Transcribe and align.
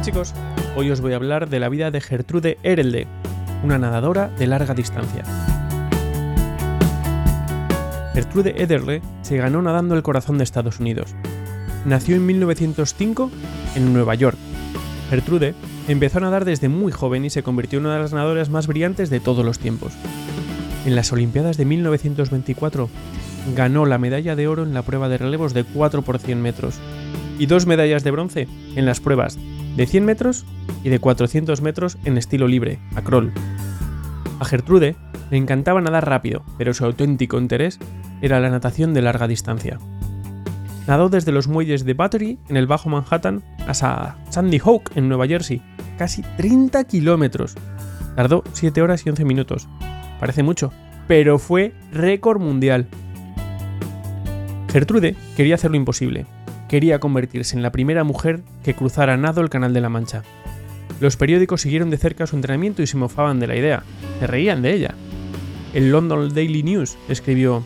chicos, 0.00 0.34
hoy 0.76 0.90
os 0.90 1.00
voy 1.00 1.14
a 1.14 1.16
hablar 1.16 1.48
de 1.48 1.58
la 1.58 1.70
vida 1.70 1.90
de 1.90 2.02
Gertrude 2.02 2.58
Erelde, 2.62 3.06
una 3.64 3.78
nadadora 3.78 4.28
de 4.28 4.46
larga 4.46 4.74
distancia. 4.74 5.24
Gertrude 8.12 8.62
Ederle 8.62 9.00
se 9.22 9.38
ganó 9.38 9.62
nadando 9.62 9.94
el 9.94 10.02
corazón 10.02 10.36
de 10.36 10.44
Estados 10.44 10.80
Unidos. 10.80 11.14
Nació 11.86 12.16
en 12.16 12.26
1905 12.26 13.30
en 13.74 13.92
Nueva 13.94 14.14
York. 14.14 14.36
Gertrude 15.08 15.54
empezó 15.88 16.18
a 16.18 16.22
nadar 16.22 16.44
desde 16.44 16.68
muy 16.68 16.92
joven 16.92 17.24
y 17.24 17.30
se 17.30 17.42
convirtió 17.42 17.78
en 17.78 17.86
una 17.86 17.94
de 17.94 18.02
las 18.02 18.12
nadadoras 18.12 18.50
más 18.50 18.66
brillantes 18.66 19.08
de 19.08 19.20
todos 19.20 19.44
los 19.46 19.58
tiempos. 19.58 19.94
En 20.84 20.94
las 20.94 21.10
Olimpiadas 21.10 21.56
de 21.56 21.64
1924 21.64 22.90
ganó 23.56 23.86
la 23.86 23.98
medalla 23.98 24.36
de 24.36 24.46
oro 24.46 24.62
en 24.62 24.74
la 24.74 24.82
prueba 24.82 25.08
de 25.08 25.18
relevos 25.18 25.54
de 25.54 25.64
4 25.64 26.02
por 26.02 26.18
100 26.18 26.42
metros 26.42 26.74
y 27.38 27.46
dos 27.46 27.66
medallas 27.66 28.04
de 28.04 28.10
bronce 28.10 28.48
en 28.74 28.84
las 28.84 29.00
pruebas 29.00 29.38
de 29.76 29.86
100 29.86 30.04
metros 30.04 30.44
y 30.82 30.88
de 30.88 30.98
400 30.98 31.60
metros 31.60 31.98
en 32.04 32.18
estilo 32.18 32.48
libre, 32.48 32.78
a 32.94 33.02
crawl. 33.02 33.32
A 34.40 34.44
Gertrude 34.44 34.96
le 35.30 35.36
encantaba 35.36 35.80
nadar 35.80 36.08
rápido, 36.08 36.44
pero 36.58 36.74
su 36.74 36.84
auténtico 36.84 37.38
interés 37.38 37.78
era 38.22 38.40
la 38.40 38.50
natación 38.50 38.94
de 38.94 39.02
larga 39.02 39.28
distancia. 39.28 39.78
Nadó 40.86 41.08
desde 41.08 41.32
los 41.32 41.48
muelles 41.48 41.84
de 41.84 41.94
Battery 41.94 42.38
en 42.48 42.56
el 42.56 42.66
Bajo 42.66 42.88
Manhattan 42.88 43.42
hasta 43.66 44.16
Sandy 44.30 44.58
Hook 44.58 44.92
en 44.94 45.08
Nueva 45.08 45.26
Jersey, 45.26 45.60
casi 45.98 46.22
30 46.36 46.84
kilómetros. 46.84 47.56
Tardó 48.14 48.44
7 48.52 48.80
horas 48.82 49.04
y 49.04 49.10
11 49.10 49.24
minutos. 49.24 49.68
Parece 50.20 50.42
mucho, 50.42 50.72
pero 51.08 51.38
fue 51.38 51.74
récord 51.92 52.40
mundial. 52.40 52.86
Gertrude 54.70 55.16
quería 55.36 55.56
hacer 55.56 55.70
lo 55.70 55.76
imposible, 55.76 56.26
quería 56.68 56.98
convertirse 56.98 57.56
en 57.56 57.62
la 57.62 57.72
primera 57.72 58.04
mujer 58.04 58.40
que 58.64 58.74
cruzara 58.74 59.14
a 59.14 59.16
nado 59.16 59.40
el 59.40 59.50
Canal 59.50 59.72
de 59.72 59.80
la 59.80 59.88
Mancha. 59.88 60.22
Los 61.00 61.16
periódicos 61.16 61.60
siguieron 61.60 61.90
de 61.90 61.98
cerca 61.98 62.26
su 62.26 62.36
entrenamiento 62.36 62.82
y 62.82 62.86
se 62.86 62.96
mofaban 62.96 63.38
de 63.38 63.46
la 63.46 63.56
idea, 63.56 63.82
se 64.18 64.26
reían 64.26 64.62
de 64.62 64.72
ella. 64.74 64.94
El 65.74 65.90
London 65.90 66.32
Daily 66.32 66.62
News 66.62 66.96
escribió, 67.08 67.62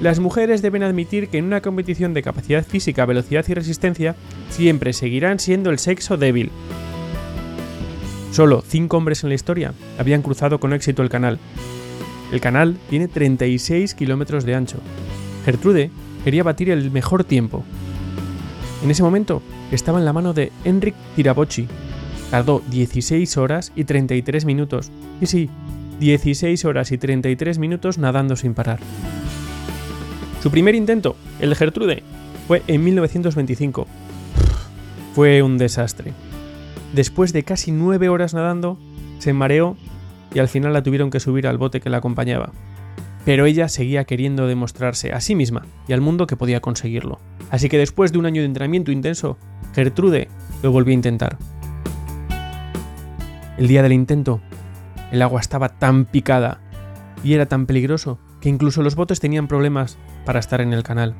Las 0.00 0.20
mujeres 0.20 0.62
deben 0.62 0.82
admitir 0.82 1.28
que 1.28 1.38
en 1.38 1.44
una 1.44 1.60
competición 1.60 2.14
de 2.14 2.22
capacidad 2.22 2.64
física, 2.64 3.04
velocidad 3.04 3.44
y 3.48 3.54
resistencia, 3.54 4.14
siempre 4.50 4.92
seguirán 4.92 5.40
siendo 5.40 5.70
el 5.70 5.78
sexo 5.78 6.16
débil. 6.16 6.50
Solo 8.30 8.62
cinco 8.66 8.96
hombres 8.96 9.24
en 9.24 9.28
la 9.28 9.34
historia 9.34 9.74
habían 9.98 10.22
cruzado 10.22 10.58
con 10.58 10.72
éxito 10.72 11.02
el 11.02 11.10
canal. 11.10 11.38
El 12.32 12.40
canal 12.40 12.78
tiene 12.88 13.08
36 13.08 13.94
kilómetros 13.94 14.44
de 14.44 14.54
ancho. 14.54 14.78
Gertrude 15.44 15.90
quería 16.24 16.42
batir 16.42 16.70
el 16.70 16.90
mejor 16.90 17.24
tiempo, 17.24 17.64
en 18.82 18.90
ese 18.90 19.02
momento 19.02 19.42
estaba 19.70 19.98
en 19.98 20.04
la 20.04 20.12
mano 20.12 20.32
de 20.32 20.50
Enric 20.64 20.94
Tirabocci. 21.14 21.68
Tardó 22.30 22.62
16 22.70 23.36
horas 23.36 23.72
y 23.76 23.84
33 23.84 24.44
minutos. 24.44 24.90
Y 25.20 25.26
sí, 25.26 25.50
16 26.00 26.64
horas 26.64 26.90
y 26.92 26.98
33 26.98 27.58
minutos 27.58 27.98
nadando 27.98 28.36
sin 28.36 28.54
parar. 28.54 28.80
Su 30.42 30.50
primer 30.50 30.74
intento, 30.74 31.14
el 31.38 31.50
de 31.50 31.56
Gertrude, 31.56 32.02
fue 32.48 32.62
en 32.66 32.82
1925. 32.82 33.86
Fue 35.14 35.42
un 35.42 35.58
desastre. 35.58 36.12
Después 36.92 37.32
de 37.32 37.44
casi 37.44 37.70
9 37.70 38.08
horas 38.08 38.34
nadando, 38.34 38.78
se 39.18 39.32
mareó 39.32 39.76
y 40.34 40.40
al 40.40 40.48
final 40.48 40.72
la 40.72 40.82
tuvieron 40.82 41.10
que 41.10 41.20
subir 41.20 41.46
al 41.46 41.58
bote 41.58 41.80
que 41.80 41.90
la 41.90 41.98
acompañaba. 41.98 42.50
Pero 43.24 43.46
ella 43.46 43.68
seguía 43.68 44.04
queriendo 44.04 44.48
demostrarse 44.48 45.12
a 45.12 45.20
sí 45.20 45.36
misma 45.36 45.66
y 45.86 45.92
al 45.92 46.00
mundo 46.00 46.26
que 46.26 46.36
podía 46.36 46.60
conseguirlo. 46.60 47.20
Así 47.52 47.68
que 47.68 47.76
después 47.76 48.12
de 48.12 48.18
un 48.18 48.24
año 48.24 48.40
de 48.40 48.46
entrenamiento 48.46 48.90
intenso, 48.90 49.36
Gertrude 49.74 50.28
lo 50.62 50.72
volvió 50.72 50.92
a 50.92 50.94
intentar. 50.94 51.36
El 53.58 53.68
día 53.68 53.82
del 53.82 53.92
intento, 53.92 54.40
el 55.12 55.20
agua 55.20 55.42
estaba 55.42 55.68
tan 55.68 56.06
picada 56.06 56.60
y 57.22 57.34
era 57.34 57.44
tan 57.44 57.66
peligroso 57.66 58.18
que 58.40 58.48
incluso 58.48 58.82
los 58.82 58.94
botes 58.94 59.20
tenían 59.20 59.48
problemas 59.48 59.98
para 60.24 60.40
estar 60.40 60.62
en 60.62 60.72
el 60.72 60.82
canal. 60.82 61.14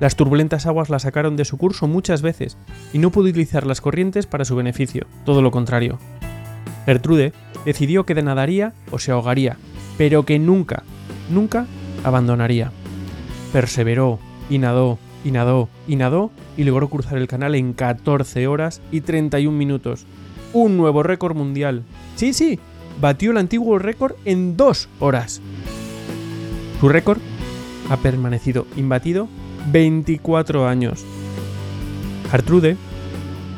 Las 0.00 0.16
turbulentas 0.16 0.66
aguas 0.66 0.90
la 0.90 0.98
sacaron 0.98 1.36
de 1.36 1.44
su 1.44 1.58
curso 1.58 1.86
muchas 1.86 2.22
veces 2.22 2.58
y 2.92 2.98
no 2.98 3.12
pudo 3.12 3.28
utilizar 3.28 3.68
las 3.68 3.80
corrientes 3.80 4.26
para 4.26 4.44
su 4.44 4.56
beneficio, 4.56 5.06
todo 5.24 5.42
lo 5.42 5.52
contrario. 5.52 6.00
Gertrude 6.86 7.32
decidió 7.64 8.04
que 8.04 8.20
nadaría 8.20 8.72
o 8.90 8.98
se 8.98 9.12
ahogaría, 9.12 9.58
pero 9.96 10.24
que 10.24 10.40
nunca, 10.40 10.82
nunca 11.30 11.66
abandonaría. 12.02 12.72
Perseveró 13.52 14.18
y 14.50 14.58
nadó 14.58 14.98
y 15.26 15.32
nadó 15.32 15.68
y 15.88 15.96
nadó 15.96 16.30
y 16.56 16.62
logró 16.62 16.88
cruzar 16.88 17.18
el 17.18 17.26
canal 17.26 17.56
en 17.56 17.72
14 17.72 18.46
horas 18.46 18.80
y 18.92 19.00
31 19.00 19.56
minutos. 19.56 20.06
Un 20.52 20.76
nuevo 20.76 21.02
récord 21.02 21.34
mundial. 21.34 21.82
Sí, 22.14 22.32
sí, 22.32 22.60
batió 23.00 23.32
el 23.32 23.38
antiguo 23.38 23.80
récord 23.80 24.14
en 24.24 24.56
2 24.56 24.88
horas. 25.00 25.42
Su 26.80 26.88
récord 26.88 27.18
ha 27.90 27.96
permanecido 27.96 28.68
imbatido 28.76 29.26
24 29.72 30.68
años. 30.68 31.04
Gertrude 32.30 32.76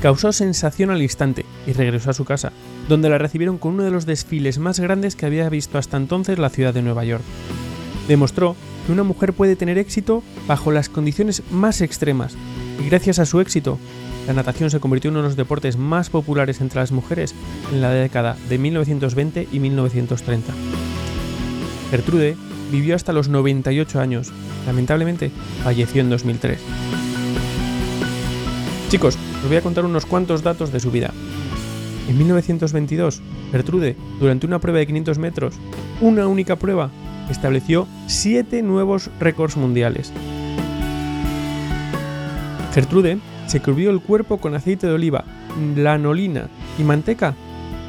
causó 0.00 0.32
sensación 0.32 0.90
al 0.90 1.02
instante 1.02 1.44
y 1.66 1.72
regresó 1.72 2.10
a 2.10 2.14
su 2.14 2.24
casa, 2.24 2.52
donde 2.88 3.08
la 3.08 3.18
recibieron 3.18 3.58
con 3.58 3.74
uno 3.74 3.82
de 3.82 3.90
los 3.90 4.06
desfiles 4.06 4.60
más 4.60 4.78
grandes 4.78 5.16
que 5.16 5.26
había 5.26 5.48
visto 5.48 5.78
hasta 5.78 5.96
entonces 5.96 6.38
la 6.38 6.50
ciudad 6.50 6.72
de 6.72 6.82
Nueva 6.82 7.04
York. 7.04 7.24
Demostró 8.08 8.56
que 8.86 8.92
una 8.92 9.02
mujer 9.02 9.32
puede 9.32 9.56
tener 9.56 9.78
éxito 9.78 10.22
bajo 10.46 10.70
las 10.70 10.88
condiciones 10.88 11.42
más 11.50 11.80
extremas, 11.80 12.36
y 12.80 12.88
gracias 12.88 13.18
a 13.18 13.26
su 13.26 13.40
éxito, 13.40 13.78
la 14.26 14.32
natación 14.32 14.70
se 14.70 14.80
convirtió 14.80 15.08
en 15.08 15.16
uno 15.16 15.22
de 15.22 15.28
los 15.28 15.36
deportes 15.36 15.76
más 15.76 16.10
populares 16.10 16.60
entre 16.60 16.80
las 16.80 16.92
mujeres 16.92 17.34
en 17.72 17.80
la 17.80 17.90
década 17.90 18.36
de 18.48 18.58
1920 18.58 19.48
y 19.52 19.60
1930. 19.60 20.52
Gertrude 21.90 22.36
vivió 22.72 22.96
hasta 22.96 23.12
los 23.12 23.28
98 23.28 24.00
años, 24.00 24.32
lamentablemente 24.66 25.30
falleció 25.62 26.00
en 26.00 26.10
2003. 26.10 26.58
Chicos, 28.88 29.16
os 29.42 29.48
voy 29.48 29.56
a 29.56 29.62
contar 29.62 29.84
unos 29.84 30.06
cuantos 30.06 30.42
datos 30.42 30.72
de 30.72 30.80
su 30.80 30.90
vida. 30.90 31.12
En 32.08 32.18
1922, 32.18 33.20
Gertrude, 33.52 33.96
durante 34.20 34.46
una 34.46 34.60
prueba 34.60 34.78
de 34.78 34.86
500 34.86 35.18
metros, 35.18 35.54
una 36.00 36.26
única 36.26 36.56
prueba, 36.56 36.90
estableció 37.30 37.86
siete 38.06 38.62
nuevos 38.62 39.10
récords 39.18 39.56
mundiales. 39.56 40.12
Gertrude 42.72 43.18
se 43.46 43.60
cubrió 43.60 43.90
el 43.90 44.00
cuerpo 44.00 44.38
con 44.38 44.54
aceite 44.54 44.86
de 44.86 44.92
oliva, 44.92 45.24
lanolina 45.76 46.48
y 46.78 46.82
manteca 46.82 47.34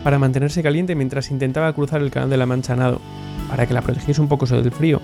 para 0.03 0.19
mantenerse 0.19 0.63
caliente 0.63 0.95
mientras 0.95 1.31
intentaba 1.31 1.73
cruzar 1.73 2.01
el 2.01 2.11
canal 2.11 2.29
de 2.29 2.37
la 2.37 2.45
Mancha 2.45 2.75
nado, 2.75 3.01
para 3.49 3.65
que 3.65 3.73
la 3.73 3.81
protegiese 3.81 4.21
un 4.21 4.29
poco 4.29 4.45
del 4.45 4.71
frío. 4.71 5.01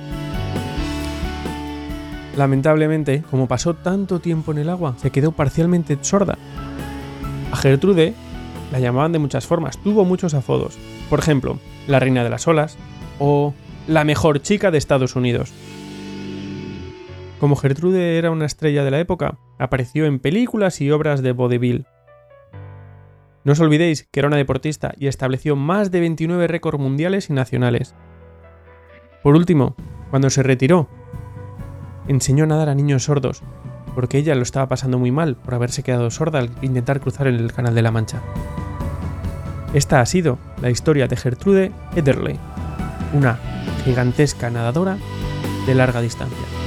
Lamentablemente, 2.37 3.23
como 3.29 3.47
pasó 3.47 3.73
tanto 3.73 4.19
tiempo 4.19 4.53
en 4.53 4.59
el 4.59 4.69
agua, 4.69 4.95
se 4.97 5.11
quedó 5.11 5.33
parcialmente 5.33 5.97
sorda. 6.01 6.37
A 7.51 7.55
Gertrude 7.57 8.13
la 8.71 8.79
llamaban 8.79 9.11
de 9.11 9.19
muchas 9.19 9.45
formas, 9.45 9.77
tuvo 9.77 10.05
muchos 10.05 10.33
afodos. 10.33 10.77
Por 11.09 11.19
ejemplo, 11.19 11.59
la 11.87 11.99
reina 11.99 12.23
de 12.23 12.29
las 12.29 12.47
olas 12.47 12.77
o 13.19 13.53
la 13.87 14.03
mejor 14.03 14.41
chica 14.41 14.71
de 14.71 14.77
Estados 14.77 15.15
Unidos. 15.15 15.53
Como 17.39 17.55
Gertrude 17.55 18.17
era 18.17 18.31
una 18.31 18.45
estrella 18.45 18.83
de 18.83 18.91
la 18.91 18.99
época, 18.99 19.37
apareció 19.59 20.05
en 20.05 20.19
películas 20.19 20.79
y 20.79 20.91
obras 20.91 21.21
de 21.21 21.33
vaudeville. 21.33 21.85
No 23.43 23.51
os 23.51 23.59
olvidéis 23.59 24.07
que 24.09 24.21
era 24.21 24.27
una 24.27 24.37
deportista 24.37 24.93
y 24.97 25.07
estableció 25.07 25.57
más 25.57 25.91
de 25.91 25.99
29 25.99 26.47
récords 26.47 26.79
mundiales 26.79 27.29
y 27.29 27.33
nacionales. 27.33 27.93
Por 29.21 29.35
último, 29.35 29.75
cuando 30.09 30.29
se 30.29 30.43
retiró, 30.43 30.87
enseñó 32.07 32.45
a 32.45 32.47
nadar 32.47 32.69
a 32.69 32.75
niños 32.75 33.03
sordos, 33.03 33.43
porque 33.95 34.17
ella 34.17 34.35
lo 34.35 34.43
estaba 34.43 34.69
pasando 34.69 34.97
muy 34.97 35.11
mal 35.11 35.35
por 35.35 35.53
haberse 35.53 35.83
quedado 35.83 36.09
sorda 36.09 36.39
al 36.39 36.51
intentar 36.61 37.01
cruzar 37.01 37.27
el 37.27 37.51
Canal 37.51 37.75
de 37.75 37.81
la 37.81 37.91
Mancha. 37.91 38.21
Esta 39.73 39.99
ha 39.99 40.05
sido 40.05 40.37
la 40.61 40.69
historia 40.69 41.07
de 41.07 41.17
Gertrude 41.17 41.71
Ederle, 41.95 42.37
una 43.13 43.39
gigantesca 43.83 44.49
nadadora 44.49 44.97
de 45.65 45.75
larga 45.75 46.01
distancia. 46.01 46.62